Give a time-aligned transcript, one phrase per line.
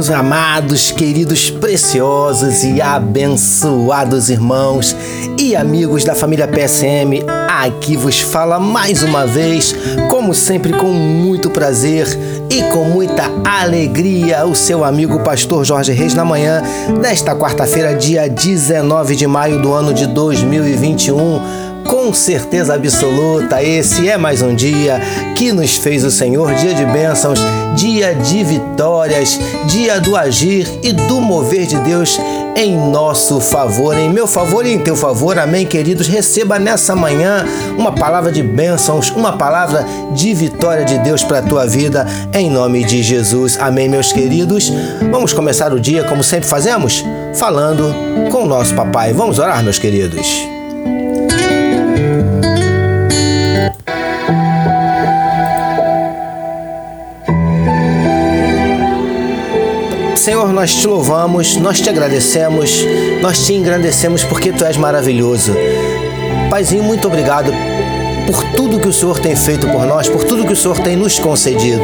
[0.00, 4.96] meus amados, queridos, preciosos e abençoados irmãos
[5.38, 7.22] e amigos da família PSM.
[7.46, 9.74] Aqui vos fala mais uma vez,
[10.08, 12.06] como sempre, com muito prazer
[12.48, 16.62] e com muita alegria, o seu amigo Pastor Jorge Reis na manhã
[17.02, 24.16] desta quarta-feira, dia 19 de maio do ano de 2021 com certeza absoluta, esse é
[24.16, 25.00] mais um dia
[25.36, 27.40] que nos fez o Senhor, dia de bênçãos,
[27.74, 32.16] dia de vitórias, dia do agir e do mover de Deus
[32.54, 35.36] em nosso favor, em meu favor e em teu favor.
[35.36, 36.06] Amém, queridos.
[36.06, 37.44] Receba nessa manhã
[37.76, 42.48] uma palavra de bênçãos, uma palavra de vitória de Deus para a tua vida, em
[42.48, 43.58] nome de Jesus.
[43.60, 44.72] Amém, meus queridos.
[45.10, 47.92] Vamos começar o dia como sempre fazemos, falando
[48.30, 49.12] com o nosso papai.
[49.12, 50.59] Vamos orar, meus queridos.
[60.60, 62.84] Nós te louvamos, nós te agradecemos,
[63.22, 65.56] nós te engrandecemos porque tu és maravilhoso.
[66.50, 67.50] Paizinho, muito obrigado
[68.26, 70.96] por tudo que o Senhor tem feito por nós, por tudo que o Senhor tem
[70.96, 71.82] nos concedido.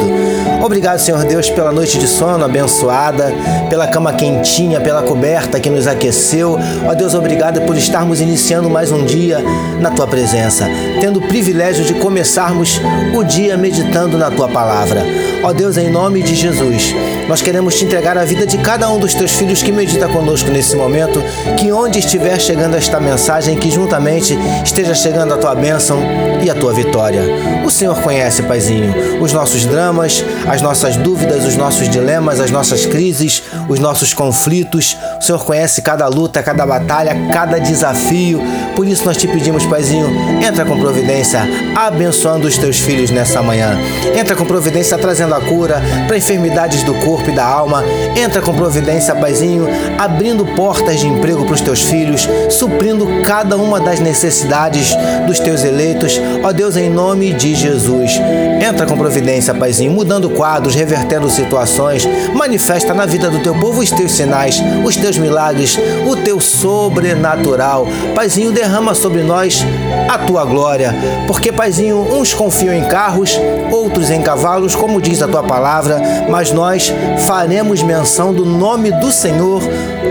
[0.62, 3.32] Obrigado, Senhor Deus, pela noite de sono abençoada,
[3.70, 6.58] pela cama quentinha, pela coberta que nos aqueceu.
[6.86, 9.38] Ó Deus, obrigado por estarmos iniciando mais um dia
[9.80, 10.68] na tua presença,
[11.00, 12.78] tendo o privilégio de começarmos
[13.14, 15.02] o dia meditando na tua palavra.
[15.42, 16.94] Ó Deus, em nome de Jesus,
[17.28, 20.50] nós queremos te entregar a vida de cada um dos teus filhos que medita conosco
[20.50, 21.22] nesse momento,
[21.58, 25.98] que onde estiver chegando esta mensagem, que juntamente esteja chegando a tua bênção
[26.42, 27.22] e a tua vitória.
[27.64, 32.86] O Senhor conhece, Paizinho, os nossos dramas, as nossas dúvidas, os nossos dilemas, as nossas
[32.86, 34.96] crises, os nossos conflitos.
[35.20, 38.40] O Senhor conhece cada luta, cada batalha, cada desafio.
[38.76, 40.08] Por isso nós te pedimos, Paizinho,
[40.46, 41.40] entra com providência,
[41.74, 43.76] abençoando os teus filhos nessa manhã.
[44.16, 47.82] Entra com providência trazendo a cura para enfermidades do corpo corpo e da alma.
[48.14, 49.66] Entra com providência, Paizinho,
[49.98, 54.94] abrindo portas de emprego para os teus filhos, suprindo cada uma das necessidades
[55.26, 56.20] dos teus eleitos.
[56.44, 58.20] Ó Deus, em nome de Jesus.
[58.60, 62.06] Entra com providência, Paizinho, mudando quadros, revertendo situações.
[62.34, 67.86] Manifesta na vida do teu povo os teus sinais, os teus milagres, o teu sobrenatural.
[68.14, 69.64] Paizinho, derrama sobre nós
[70.08, 70.94] a tua glória.
[71.26, 73.38] Porque, Paizinho, uns confiam em carros,
[73.70, 76.92] outros em cavalos, como diz a tua palavra, mas nós
[77.26, 79.62] faremos menção do nome do Senhor,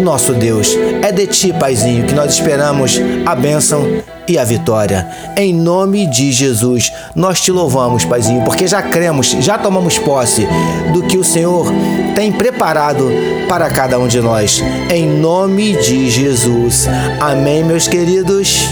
[0.02, 0.76] nosso Deus.
[1.02, 5.08] É de ti, Paizinho, que nós esperamos a bênção e a vitória.
[5.38, 10.48] Em nome de Jesus, nós te louvamos, Paizinho, porque já cremos, já tomamos posse
[10.94, 11.72] do que o Senhor
[12.16, 13.10] tem preparado
[13.48, 14.64] para cada um de nós.
[14.90, 16.88] Em nome de Jesus.
[17.20, 18.70] Amém, meus queridos.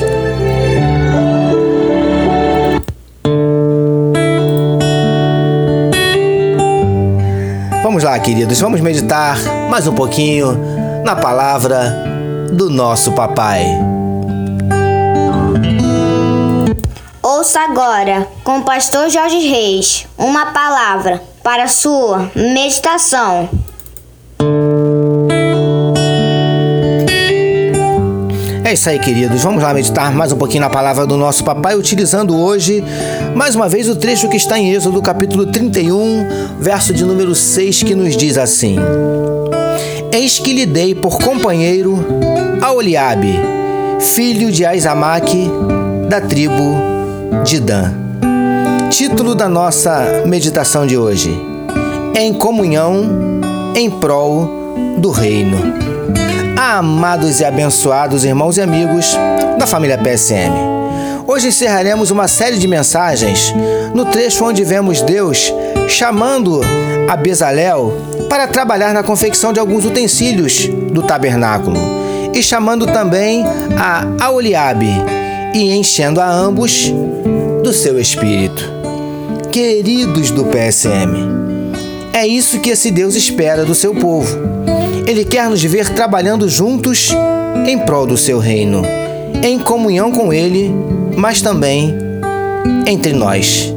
[7.83, 9.37] Vamos lá, queridos, vamos meditar
[9.69, 10.57] mais um pouquinho
[11.03, 11.93] na palavra
[12.49, 13.65] do nosso papai.
[17.21, 23.49] Ouça agora, com o pastor Jorge Reis, uma palavra para sua meditação.
[28.73, 29.43] É isso aí, queridos.
[29.43, 32.83] Vamos lá meditar mais um pouquinho na palavra do nosso papai, utilizando hoje,
[33.35, 37.83] mais uma vez, o trecho que está em Êxodo, capítulo 31, verso de número 6,
[37.83, 38.77] que nos diz assim:
[40.11, 42.03] Eis que lhe dei por companheiro
[42.63, 43.39] a Oliabe,
[43.99, 45.51] filho de Aizamaque,
[46.09, 46.75] da tribo
[47.43, 47.93] de Dan.
[48.89, 51.29] Título da nossa meditação de hoje:
[52.19, 53.05] Em comunhão
[53.75, 54.49] em prol
[54.97, 55.83] do reino
[56.77, 59.15] amados e abençoados irmãos e amigos
[59.59, 60.51] da família PSM.
[61.27, 63.53] Hoje encerraremos uma série de mensagens
[63.93, 65.53] no trecho onde vemos Deus
[65.87, 66.61] chamando
[67.07, 67.93] a Bezalel
[68.27, 71.77] para trabalhar na confecção de alguns utensílios do tabernáculo
[72.33, 73.45] e chamando também
[73.77, 74.89] a Aoliabe
[75.53, 76.91] e enchendo a ambos
[77.63, 78.67] do seu espírito.
[79.51, 81.13] Queridos do PSM,
[82.11, 84.72] é isso que esse Deus espera do seu povo
[85.05, 87.11] ele quer nos ver trabalhando juntos
[87.67, 88.81] em prol do seu reino,
[89.43, 90.73] em comunhão com Ele,
[91.15, 91.95] mas também
[92.87, 93.73] entre nós,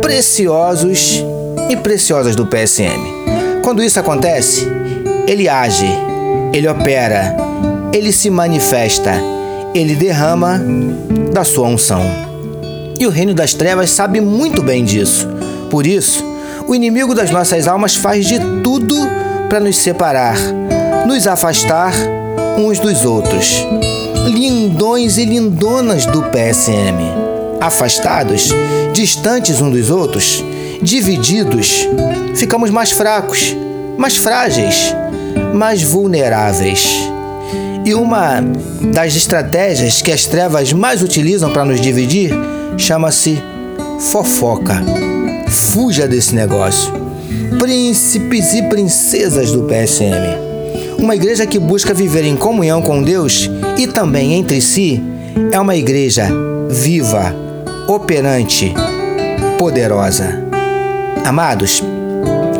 [0.00, 1.22] preciosos
[1.68, 3.00] e preciosas do PSM.
[3.62, 4.66] Quando isso acontece,
[5.26, 5.86] Ele age,
[6.52, 7.36] Ele opera,
[7.92, 9.14] Ele se manifesta,
[9.74, 10.60] Ele derrama
[11.32, 12.02] da sua unção.
[13.00, 15.28] E o reino das trevas sabe muito bem disso.
[15.70, 16.24] Por isso,
[16.68, 18.96] o inimigo das nossas almas faz de tudo
[19.52, 20.38] para nos separar,
[21.06, 21.92] nos afastar
[22.56, 23.62] uns dos outros.
[24.26, 26.96] Lindões e lindonas do PSM.
[27.60, 28.48] Afastados,
[28.94, 30.42] distantes uns dos outros,
[30.80, 31.86] divididos,
[32.34, 33.54] ficamos mais fracos,
[33.98, 34.94] mais frágeis,
[35.52, 36.86] mais vulneráveis.
[37.84, 38.42] E uma
[38.94, 42.32] das estratégias que as trevas mais utilizam para nos dividir
[42.78, 43.38] chama-se
[44.00, 44.82] fofoca.
[45.46, 47.01] Fuja desse negócio.
[47.62, 50.36] Príncipes e princesas do PSM.
[50.98, 53.48] Uma igreja que busca viver em comunhão com Deus
[53.78, 55.00] e também entre si
[55.52, 56.28] é uma igreja
[56.68, 57.32] viva,
[57.86, 58.74] operante,
[59.60, 60.42] poderosa.
[61.24, 61.80] Amados,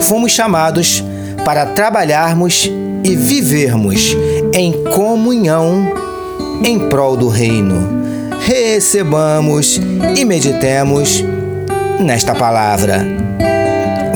[0.03, 1.03] fomos chamados
[1.45, 2.71] para trabalharmos
[3.03, 4.17] e vivermos
[4.55, 5.93] em comunhão
[6.65, 8.05] em prol do reino.
[8.47, 9.81] Recebamos
[10.17, 11.25] e meditemos
[11.99, 13.05] nesta palavra.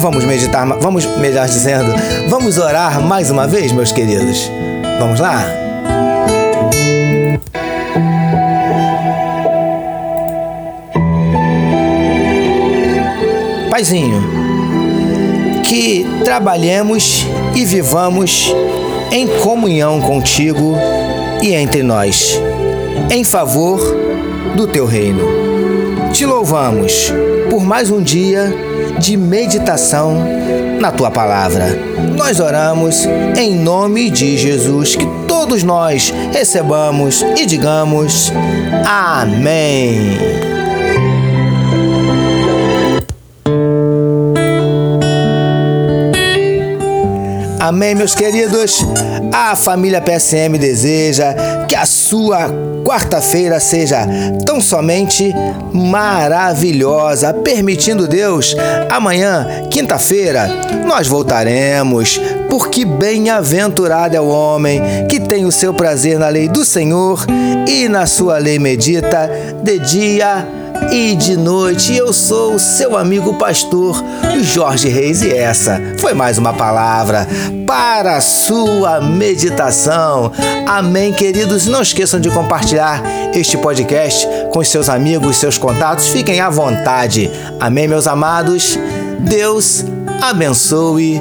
[0.06, 1.92] Vamos meditar, vamos, melhor dizendo,
[2.28, 4.48] vamos orar mais uma vez, meus queridos.
[5.00, 5.44] Vamos lá?
[13.68, 14.22] Paizinho,
[15.64, 17.26] que trabalhemos
[17.56, 18.54] e vivamos
[19.10, 20.76] em comunhão contigo
[21.42, 22.40] e entre nós,
[23.10, 23.80] em favor
[24.54, 25.55] do teu reino.
[26.16, 27.12] Te louvamos
[27.50, 28.50] por mais um dia
[28.98, 30.16] de meditação
[30.80, 31.78] na tua palavra.
[32.16, 33.04] Nós oramos
[33.36, 38.32] em nome de Jesus, que todos nós recebamos e digamos
[38.86, 40.16] Amém.
[47.60, 48.86] Amém, meus queridos?
[49.34, 52.48] A família PSM deseja que a sua
[52.86, 54.06] quarta-feira seja
[54.46, 55.34] tão somente
[55.72, 58.54] maravilhosa, permitindo Deus,
[58.88, 60.48] amanhã, quinta-feira,
[60.86, 66.64] nós voltaremos, porque bem-aventurado é o homem que tem o seu prazer na lei do
[66.64, 67.24] Senhor
[67.66, 69.30] e na sua lei medita
[69.62, 70.46] de dia
[70.90, 71.94] e de noite.
[71.94, 74.02] Eu sou o seu amigo pastor
[74.42, 77.26] Jorge Reis e essa foi mais uma palavra
[77.66, 80.32] para a sua meditação.
[80.66, 81.66] Amém, queridos.
[81.66, 83.02] Não esqueçam de compartilhar
[83.34, 86.08] este podcast com seus amigos, seus contatos.
[86.08, 87.30] Fiquem à vontade.
[87.58, 88.78] Amém, meus amados.
[89.18, 89.84] Deus
[90.22, 91.20] abençoe